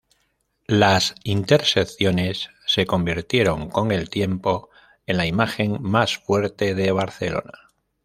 [0.65, 4.71] Las intersecciones se convirtieron con el tiempo
[5.05, 7.51] en la imagen más fuerte de Barcelona.